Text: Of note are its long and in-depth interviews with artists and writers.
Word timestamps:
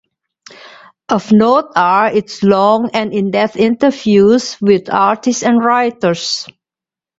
Of 1.09 1.31
note 1.31 1.73
are 1.75 2.07
its 2.11 2.41
long 2.41 2.89
and 2.91 3.13
in-depth 3.13 3.55
interviews 3.55 4.59
with 4.59 4.89
artists 4.91 5.43
and 5.43 5.63
writers. 5.63 6.47